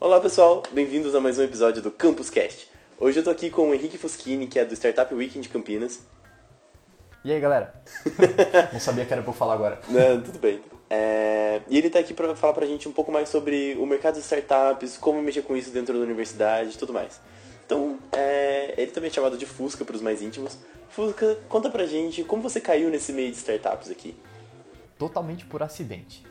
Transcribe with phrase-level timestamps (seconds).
[0.00, 2.68] Olá pessoal, bem-vindos a mais um episódio do Campus Cast.
[2.98, 6.00] Hoje eu tô aqui com o Henrique Foschini, que é do Startup Weekend de Campinas.
[7.24, 7.72] E aí, galera?
[8.72, 9.80] Não sabia que era pra eu falar agora.
[9.88, 10.60] Não, tudo bem.
[10.90, 11.60] É...
[11.68, 14.20] E ele tá aqui pra falar pra gente um pouco mais sobre o mercado de
[14.20, 17.20] startups, como mexer com isso dentro da universidade e tudo mais.
[17.64, 18.74] Então, é...
[18.76, 20.58] ele também é chamado de Fusca para os mais íntimos.
[20.90, 24.16] Fusca, conta pra gente como você caiu nesse meio de startups aqui.
[24.98, 26.24] Totalmente por acidente.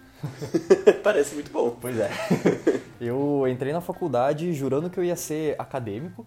[1.04, 1.78] Parece muito bom.
[1.80, 2.10] Pois é.
[3.00, 6.26] Eu entrei na faculdade jurando que eu ia ser acadêmico.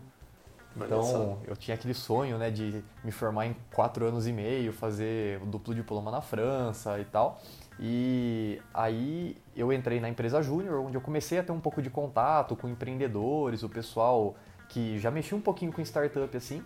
[0.76, 5.42] Então, eu tinha aquele sonho, né, de me formar em quatro anos e meio, fazer
[5.42, 7.42] o duplo diploma na França e tal.
[7.78, 11.90] E aí eu entrei na empresa Júnior, onde eu comecei a ter um pouco de
[11.90, 14.36] contato com empreendedores, o pessoal
[14.68, 16.62] que já mexia um pouquinho com startup assim.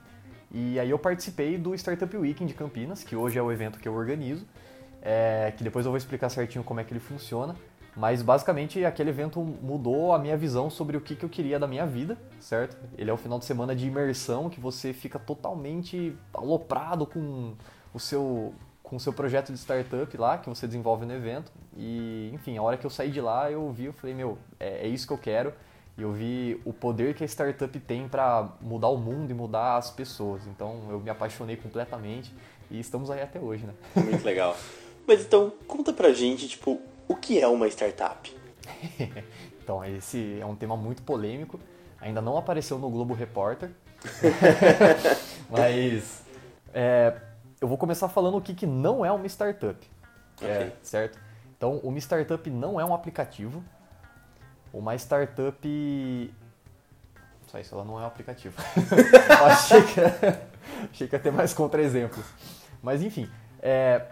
[0.50, 3.88] E aí eu participei do Startup Weekend de Campinas, que hoje é o evento que
[3.88, 4.46] eu organizo,
[5.02, 7.56] é, que depois eu vou explicar certinho como é que ele funciona.
[7.96, 11.66] Mas basicamente aquele evento mudou a minha visão sobre o que, que eu queria da
[11.66, 12.76] minha vida, certo?
[12.98, 17.54] Ele é o final de semana de imersão que você fica totalmente aloprado com
[17.92, 18.52] o seu
[18.82, 22.62] com o seu projeto de startup lá que você desenvolve no evento e enfim a
[22.62, 25.12] hora que eu saí de lá eu vi eu falei meu é, é isso que
[25.14, 25.54] eu quero
[25.96, 29.76] e eu vi o poder que a startup tem para mudar o mundo e mudar
[29.76, 32.34] as pessoas então eu me apaixonei completamente
[32.70, 34.56] e estamos aí até hoje né muito legal
[35.06, 38.34] mas então conta pra gente tipo o que é uma startup?
[39.62, 41.60] então, esse é um tema muito polêmico.
[42.00, 43.70] Ainda não apareceu no Globo Repórter.
[45.48, 46.22] Mas
[46.72, 47.14] é,
[47.60, 49.78] eu vou começar falando o que, que não é uma startup.
[50.36, 50.48] Okay.
[50.48, 51.18] É, certo?
[51.56, 53.62] Então, uma startup não é um aplicativo.
[54.74, 56.34] Uma startup.
[57.46, 58.56] Só isso, ela não é um aplicativo.
[59.46, 60.00] achei, que,
[60.90, 62.26] achei que ia ter mais contra-exemplos.
[62.82, 63.30] Mas enfim,
[63.62, 64.04] é,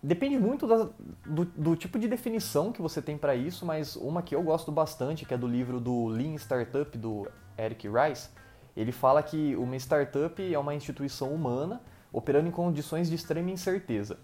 [0.00, 0.88] Depende muito da,
[1.26, 4.70] do, do, tipo de definição que você tem para isso, mas uma que eu gosto
[4.70, 7.28] bastante, que é do livro do Lean Startup do
[7.58, 8.28] Eric Rice,
[8.76, 11.80] ele fala que uma startup é uma instituição humana
[12.12, 14.18] operando em condições de extrema incerteza,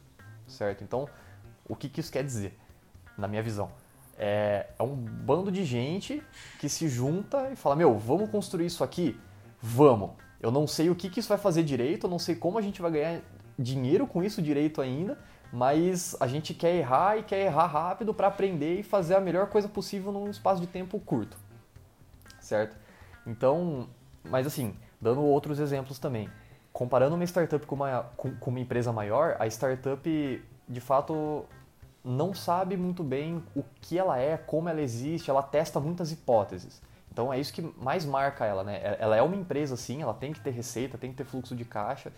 [0.46, 0.84] certo?
[0.84, 1.08] Então,
[1.68, 2.56] o que, que isso quer dizer,
[3.18, 3.72] na minha visão?
[4.18, 6.22] É, é um bando de gente
[6.60, 9.18] que se junta e fala: Meu, vamos construir isso aqui?
[9.60, 10.10] Vamos!
[10.40, 12.62] Eu não sei o que, que isso vai fazer direito, eu não sei como a
[12.62, 13.20] gente vai ganhar
[13.58, 15.18] dinheiro com isso direito ainda
[15.54, 19.46] mas a gente quer errar e quer errar rápido para aprender e fazer a melhor
[19.46, 21.36] coisa possível num espaço de tempo curto,
[22.40, 22.76] certo?
[23.24, 23.88] Então,
[24.24, 26.28] mas assim, dando outros exemplos também,
[26.72, 31.44] comparando uma startup com uma, com, com uma empresa maior, a startup de fato
[32.04, 36.82] não sabe muito bem o que ela é, como ela existe, ela testa muitas hipóteses.
[37.10, 38.96] Então é isso que mais marca ela, né?
[38.98, 41.64] Ela é uma empresa sim, ela tem que ter receita, tem que ter fluxo de
[41.64, 42.12] caixa,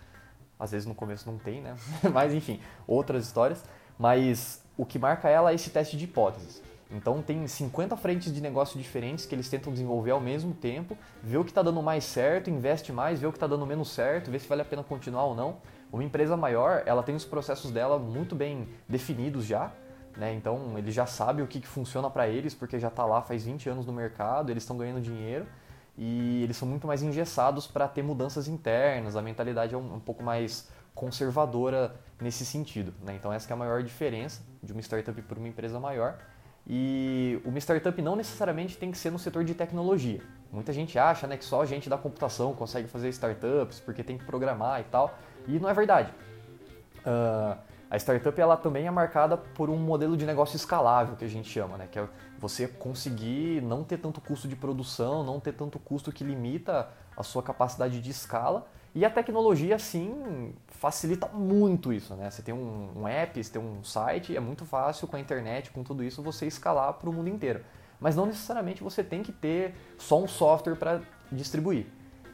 [0.59, 1.77] às vezes no começo não tem, né?
[2.13, 3.63] Mas enfim, outras histórias.
[3.99, 6.63] Mas o que marca ela é esse teste de hipóteses.
[6.91, 11.39] Então tem 50 frentes de negócio diferentes que eles tentam desenvolver ao mesmo tempo, ver
[11.39, 14.31] o que está dando mais certo, investe mais, ver o que está dando menos certo,
[14.31, 15.57] ver se vale a pena continuar ou não.
[15.93, 19.73] Uma empresa maior, ela tem os processos dela muito bem definidos já,
[20.17, 20.35] né?
[20.35, 23.45] Então eles já sabem o que, que funciona para eles, porque já está lá faz
[23.45, 25.47] 20 anos no mercado, eles estão ganhando dinheiro
[25.97, 30.01] e eles são muito mais engessados para ter mudanças internas, a mentalidade é um, um,
[30.01, 32.93] pouco mais conservadora nesse sentido.
[33.03, 33.15] Né?
[33.17, 36.19] Então essa é a maior diferença de uma startup para uma empresa maior.
[36.69, 40.21] E uma startup não necessariamente tem que ser no setor de tecnologia.
[40.51, 44.25] Muita gente acha né, que só gente da computação consegue fazer startups porque tem que
[44.25, 46.13] programar e tal, e não é verdade.
[46.99, 47.57] Uh,
[47.89, 51.49] a startup ela também é marcada por um modelo de negócio escalável que a gente
[51.49, 51.89] chama, né?
[51.91, 52.09] que é
[52.39, 57.23] você conseguir não ter tanto custo de produção, não ter tanto custo que limita a
[57.23, 58.67] sua capacidade de escala.
[58.93, 62.15] E a tecnologia, sim, facilita muito isso.
[62.15, 62.29] Né?
[62.29, 65.71] Você tem um, um app, você tem um site, é muito fácil com a internet,
[65.71, 67.61] com tudo isso, você escalar para o mundo inteiro.
[68.01, 71.87] Mas não necessariamente você tem que ter só um software para distribuir.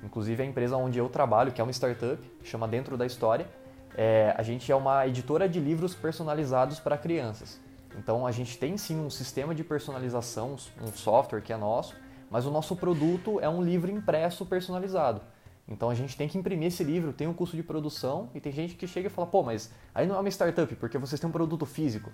[0.03, 3.47] Inclusive a empresa onde eu trabalho, que é uma startup, chama Dentro da História,
[3.95, 7.61] é, a gente é uma editora de livros personalizados para crianças.
[7.99, 11.95] Então a gente tem sim um sistema de personalização, um software que é nosso,
[12.31, 15.21] mas o nosso produto é um livro impresso personalizado.
[15.69, 18.51] Então a gente tem que imprimir esse livro, tem um custo de produção e tem
[18.51, 21.29] gente que chega e fala, pô, mas aí não é uma startup, porque vocês têm
[21.29, 22.11] um produto físico.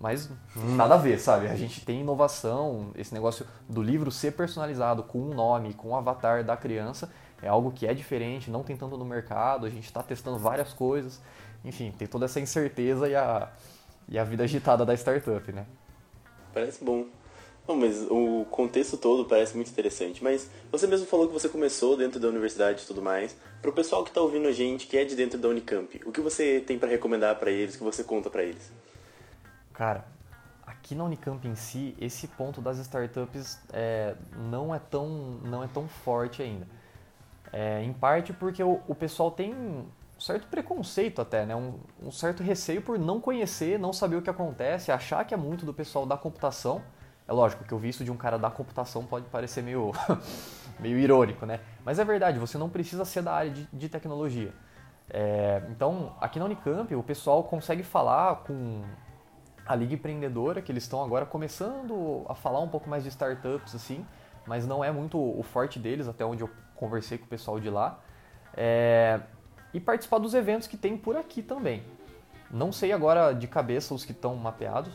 [0.00, 1.46] Mas nada a ver, sabe?
[1.46, 5.90] A gente tem inovação, esse negócio do livro ser personalizado com um nome, com o
[5.92, 7.10] um avatar da criança,
[7.42, 10.72] é algo que é diferente, não tem tanto no mercado, a gente está testando várias
[10.72, 11.20] coisas,
[11.64, 13.50] enfim, tem toda essa incerteza e a,
[14.08, 15.66] e a vida agitada da startup, né?
[16.52, 17.06] Parece bom.
[17.68, 20.24] Não, mas o contexto todo parece muito interessante.
[20.24, 23.36] Mas você mesmo falou que você começou dentro da universidade e tudo mais.
[23.60, 26.10] Para o pessoal que está ouvindo a gente, que é de dentro da Unicamp, o
[26.10, 28.72] que você tem para recomendar para eles, o que você conta para eles?
[29.74, 30.06] Cara,
[30.66, 34.14] aqui na Unicamp em si, esse ponto das startups é,
[34.50, 36.66] não, é tão, não é tão forte ainda.
[37.52, 39.86] É, em parte porque o, o pessoal tem um
[40.18, 41.54] certo preconceito até, né?
[41.54, 45.36] Um, um, certo receio por não conhecer, não saber o que acontece, achar que é
[45.36, 46.82] muito do pessoal da computação.
[47.26, 49.92] É lógico que o visto de um cara da computação pode parecer meio,
[50.80, 51.60] meio irônico, né?
[51.84, 54.52] Mas é verdade, você não precisa ser da área de, de tecnologia.
[55.10, 58.82] É, então, aqui na Unicamp, o pessoal consegue falar com
[59.66, 63.74] a Liga Empreendedora, que eles estão agora começando a falar um pouco mais de startups,
[63.74, 64.04] assim,
[64.46, 67.68] mas não é muito o forte deles, até onde eu conversei com o pessoal de
[67.68, 67.98] lá.
[68.56, 69.20] É,
[69.74, 71.82] e participar dos eventos que tem por aqui também.
[72.50, 74.92] Não sei agora de cabeça os que estão mapeados,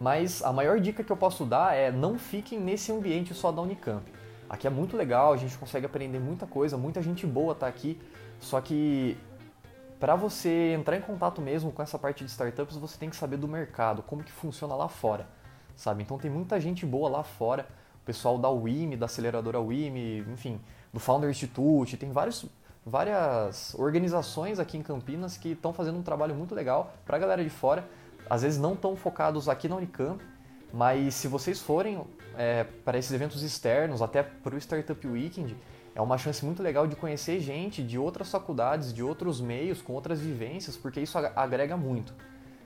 [0.00, 3.60] mas a maior dica que eu posso dar é não fiquem nesse ambiente só da
[3.60, 4.10] Unicamp.
[4.48, 8.00] Aqui é muito legal, a gente consegue aprender muita coisa, muita gente boa está aqui,
[8.40, 9.16] só que
[9.98, 13.36] para você entrar em contato mesmo com essa parte de startups, você tem que saber
[13.36, 15.26] do mercado, como que funciona lá fora,
[15.76, 16.02] sabe?
[16.02, 17.66] Então tem muita gente boa lá fora,
[18.04, 20.60] pessoal da WIM, da aceleradora WIM, enfim,
[20.92, 22.46] do Founder Institute, tem vários,
[22.84, 27.42] várias organizações aqui em Campinas que estão fazendo um trabalho muito legal para a galera
[27.42, 27.84] de fora,
[28.28, 30.22] às vezes não tão focados aqui na Unicamp,
[30.72, 32.04] mas se vocês forem
[32.36, 35.56] é, para esses eventos externos, até para o Startup Weekend,
[35.94, 39.92] é uma chance muito legal de conhecer gente de outras faculdades, de outros meios, com
[39.92, 42.12] outras vivências, porque isso agrega muito.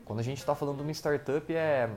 [0.06, 1.90] Quando a gente está falando de uma startup, é,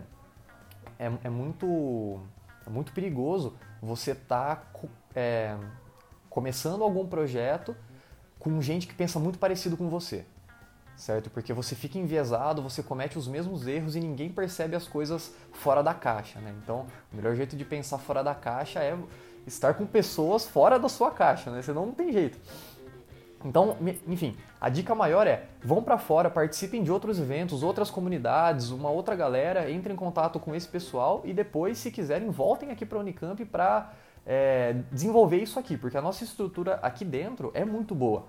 [1.00, 2.20] é, é, muito,
[2.66, 5.56] é muito perigoso você estar tá, é,
[6.30, 7.76] começando algum projeto
[8.40, 10.26] com gente que pensa muito parecido com você,
[10.96, 11.30] certo?
[11.30, 15.84] Porque você fica enviesado, você comete os mesmos erros e ninguém percebe as coisas fora
[15.84, 16.54] da caixa, né?
[16.64, 18.98] Então, o melhor jeito de pensar fora da caixa é
[19.46, 21.62] estar com pessoas fora da sua caixa, né?
[21.62, 22.40] Senão não tem jeito.
[23.44, 23.76] Então,
[24.08, 28.90] enfim, a dica maior é: vão para fora, participem de outros eventos, outras comunidades, uma
[28.90, 32.98] outra galera, entrem em contato com esse pessoal e depois, se quiserem, voltem aqui para
[32.98, 33.92] a Unicamp para
[34.26, 38.26] é, desenvolver isso aqui, porque a nossa estrutura aqui dentro é muito boa.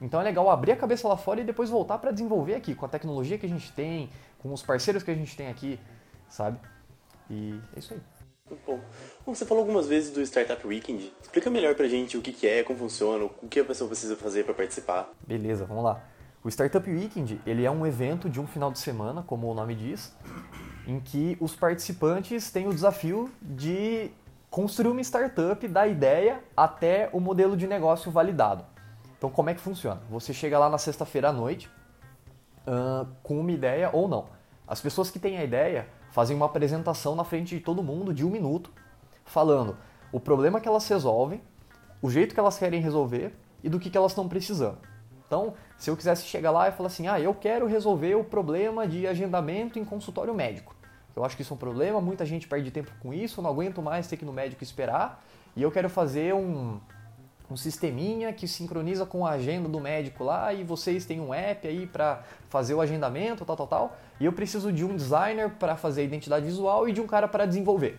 [0.00, 2.86] Então é legal abrir a cabeça lá fora e depois voltar para desenvolver aqui, com
[2.86, 5.80] a tecnologia que a gente tem, com os parceiros que a gente tem aqui,
[6.28, 6.58] sabe?
[7.28, 8.17] E é isso aí.
[8.50, 8.80] Muito bom.
[9.26, 9.34] bom.
[9.34, 11.12] Você falou algumas vezes do Startup Weekend.
[11.22, 14.16] Explica melhor pra gente o que, que é, como funciona, o que a pessoa precisa
[14.16, 15.10] fazer para participar.
[15.26, 16.02] Beleza, vamos lá.
[16.42, 19.74] O Startup Weekend ele é um evento de um final de semana, como o nome
[19.74, 20.14] diz,
[20.86, 24.10] em que os participantes têm o desafio de
[24.50, 28.64] construir uma startup da ideia até o modelo de negócio validado.
[29.16, 30.00] Então, como é que funciona?
[30.08, 31.68] Você chega lá na sexta-feira à noite
[32.66, 34.26] uh, com uma ideia ou não.
[34.66, 38.26] As pessoas que têm a ideia fazem uma apresentação na frente de todo mundo de
[38.26, 38.72] um minuto,
[39.24, 39.76] falando
[40.10, 41.40] o problema que elas resolvem,
[42.02, 43.32] o jeito que elas querem resolver
[43.62, 44.78] e do que, que elas estão precisando.
[45.24, 48.84] Então, se eu quisesse chegar lá e falar assim, ah, eu quero resolver o problema
[48.84, 50.74] de agendamento em consultório médico.
[51.14, 53.80] Eu acho que isso é um problema, muita gente perde tempo com isso, não aguento
[53.80, 55.24] mais ter que ir no médico esperar,
[55.54, 56.80] e eu quero fazer um,
[57.50, 61.66] um sisteminha que sincroniza com a agenda do médico lá e vocês têm um app
[61.66, 63.96] aí para fazer o agendamento, tal, tal, tal.
[64.20, 67.26] E eu preciso de um designer para fazer a identidade visual e de um cara
[67.26, 67.98] para desenvolver.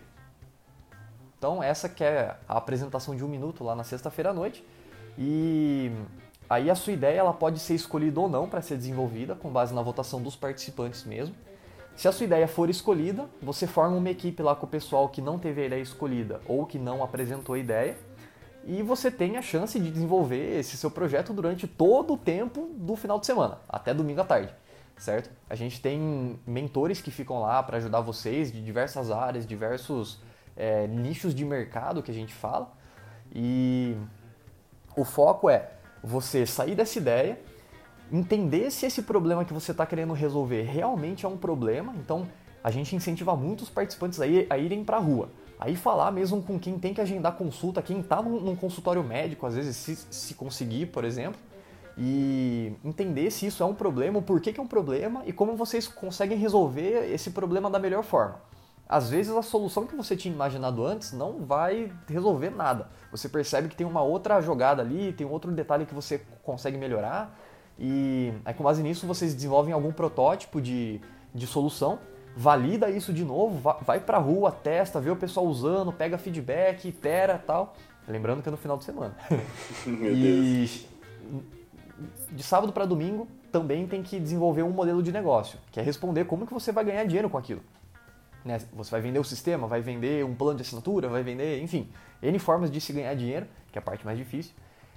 [1.36, 4.64] Então essa que é a apresentação de um minuto lá na sexta-feira à noite.
[5.18, 5.90] E
[6.48, 9.74] aí a sua ideia ela pode ser escolhida ou não para ser desenvolvida com base
[9.74, 11.34] na votação dos participantes mesmo.
[11.96, 15.20] Se a sua ideia for escolhida, você forma uma equipe lá com o pessoal que
[15.20, 17.98] não teve a ideia escolhida ou que não apresentou a ideia
[18.64, 22.94] e você tem a chance de desenvolver esse seu projeto durante todo o tempo do
[22.96, 24.54] final de semana, até domingo à tarde,
[24.96, 25.30] certo?
[25.48, 30.20] A gente tem mentores que ficam lá para ajudar vocês de diversas áreas, diversos
[30.56, 32.72] é, nichos de mercado que a gente fala,
[33.34, 33.96] e
[34.96, 35.70] o foco é
[36.02, 37.40] você sair dessa ideia,
[38.12, 42.28] entender se esse problema que você está querendo resolver realmente é um problema, então
[42.62, 46.42] a gente incentiva muitos participantes a, ir, a irem para a rua Aí falar mesmo
[46.42, 49.94] com quem tem que agendar consulta, quem está num, num, consultório médico, às vezes se,
[50.10, 51.38] se conseguir, por exemplo,
[51.98, 55.54] e entender se isso é um problema, o porquê que é um problema e como
[55.56, 58.40] vocês conseguem resolver esse problema da melhor forma.
[58.88, 62.88] Às vezes a solução que você tinha imaginado antes não vai resolver nada.
[63.12, 67.38] Você percebe que tem uma outra jogada ali, tem outro detalhe que você consegue melhorar,
[67.78, 71.02] e aí com base nisso vocês desenvolvem algum protótipo de,
[71.34, 71.98] de solução
[72.36, 77.38] valida isso de novo, vai pra rua, testa, vê o pessoal usando, pega feedback, itera
[77.38, 77.74] tal.
[78.08, 79.14] Lembrando que é no final de semana.
[79.86, 80.86] Meu e Deus.
[82.30, 86.24] de sábado para domingo também tem que desenvolver um modelo de negócio, que é responder
[86.24, 87.62] como que você vai ganhar dinheiro com aquilo.
[88.44, 88.58] Né?
[88.72, 91.88] Você vai vender o sistema, vai vender um plano de assinatura, vai vender, enfim,
[92.22, 94.52] N formas de se ganhar dinheiro, que é a parte mais difícil.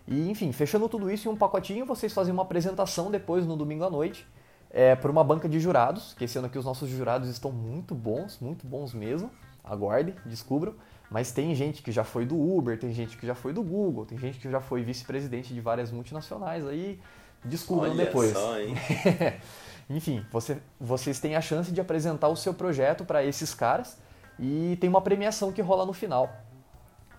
[0.07, 3.83] E, enfim, fechando tudo isso em um pacotinho, vocês fazem uma apresentação depois no domingo
[3.83, 4.25] à noite
[4.73, 7.93] é, para uma banca de jurados, que esse ano aqui os nossos jurados estão muito
[7.93, 9.29] bons, muito bons mesmo.
[9.63, 10.73] Aguardem, descubram.
[11.11, 14.03] Mas tem gente que já foi do Uber, tem gente que já foi do Google,
[14.03, 16.99] tem gente que já foi vice-presidente de várias multinacionais aí.
[17.45, 18.33] Descubram Olha depois.
[18.33, 18.73] só, hein?
[19.87, 23.99] Enfim, você, vocês têm a chance de apresentar o seu projeto para esses caras
[24.39, 26.31] e tem uma premiação que rola no final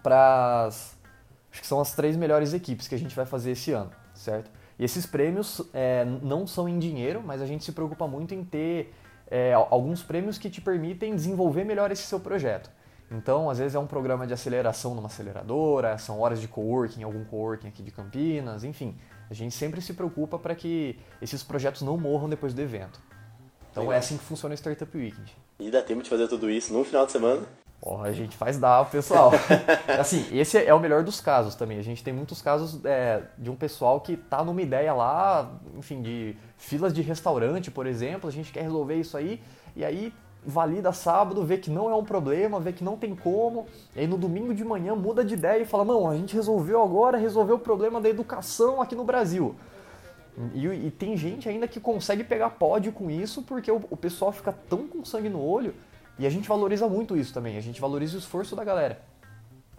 [0.03, 3.93] para acho que são as três melhores equipes que a gente vai fazer esse ano,
[4.13, 4.51] certo?
[4.79, 8.45] E esses prêmios é, não são em dinheiro, mas a gente se preocupa muito em
[8.45, 8.93] ter
[9.31, 12.71] é, alguns prêmios que te permitem desenvolver melhor esse seu projeto.
[13.11, 17.25] Então, às vezes é um programa de aceleração numa aceleradora, são horas de coworking, algum
[17.25, 18.97] coworking aqui de Campinas, enfim.
[19.31, 23.01] A gente sempre se preocupa para que esses projetos não morram depois do evento.
[23.71, 23.95] Então Legal.
[23.95, 25.37] é assim que funciona o Startup Weekend.
[25.61, 27.47] E dá tempo de fazer tudo isso num final de semana?
[27.85, 29.31] Porra, a gente faz dar, pessoal.
[30.01, 31.79] assim, esse é o melhor dos casos também.
[31.79, 36.01] A gente tem muitos casos é, de um pessoal que tá numa ideia lá, enfim,
[36.01, 38.27] de filas de restaurante, por exemplo.
[38.27, 39.39] A gente quer resolver isso aí,
[39.77, 40.15] e aí
[40.47, 44.07] valida sábado, vê que não é um problema, vê que não tem como, e aí
[44.07, 47.57] no domingo de manhã muda de ideia e fala: não, a gente resolveu agora, resolveu
[47.57, 49.55] o problema da educação aqui no Brasil.
[50.55, 54.33] E, e tem gente ainda que consegue pegar pódio com isso porque o, o pessoal
[54.33, 55.75] fica tão com sangue no olho
[56.19, 59.03] e a gente valoriza muito isso também, a gente valoriza o esforço da galera.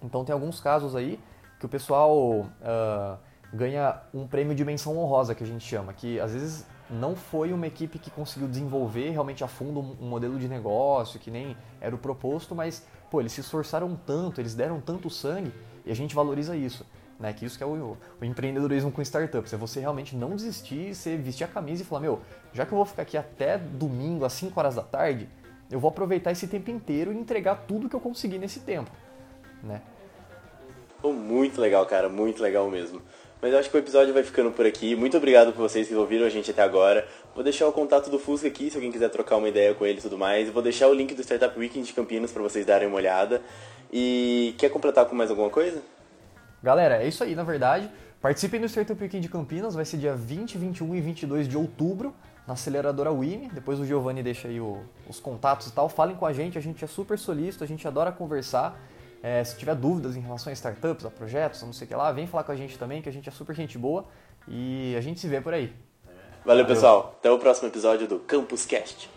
[0.02, 1.20] Então tem alguns casos aí
[1.60, 3.18] que o pessoal ah,
[3.54, 7.52] ganha um prêmio de menção honrosa, que a gente chama, que às vezes não foi
[7.52, 11.58] uma equipe que conseguiu desenvolver realmente a fundo um, um modelo de negócio, que nem
[11.82, 15.54] era o proposto, mas pô, eles se esforçaram tanto, eles deram tanto sangue
[15.86, 16.86] e a gente valoriza isso.
[17.18, 20.94] Né, que isso que é o, o empreendedorismo com startups, é você realmente não desistir,
[20.94, 22.20] você vestir a camisa e falar, meu,
[22.52, 25.30] já que eu vou ficar aqui até domingo às 5 horas da tarde,
[25.70, 28.92] eu vou aproveitar esse tempo inteiro e entregar tudo que eu conseguir nesse tempo,
[29.64, 29.82] né?
[31.04, 33.02] Muito legal, cara, muito legal mesmo.
[33.42, 34.96] Mas eu acho que o episódio vai ficando por aqui.
[34.96, 37.08] Muito obrigado por vocês que ouviram a gente até agora.
[37.36, 40.00] Vou deixar o contato do Fusca aqui, se alguém quiser trocar uma ideia com ele
[40.00, 40.50] e tudo mais.
[40.50, 43.42] Vou deixar o link do Startup Weekend de Campinas para vocês darem uma olhada.
[43.92, 45.84] E quer completar com mais alguma coisa?
[46.64, 47.88] Galera, é isso aí, na verdade.
[48.20, 52.16] Participem do Startup Weekend de Campinas, vai ser dia 20, 21 e 22 de outubro,
[52.48, 53.50] na aceleradora WIME.
[53.54, 55.90] Depois o Giovanni deixa aí o- os contatos e tal.
[55.90, 58.80] Falem com a gente, a gente é super solícito, a gente adora conversar.
[59.24, 61.96] É, se tiver dúvidas em relação a startups, a projetos, a não sei o que
[61.96, 64.06] lá, vem falar com a gente também, que a gente é super gente boa.
[64.48, 65.74] E a gente se vê por aí.
[66.46, 67.16] Valeu, pessoal.
[67.20, 69.10] Até o próximo episódio do Campus Cast.